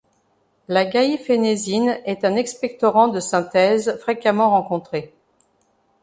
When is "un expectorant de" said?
2.25-3.19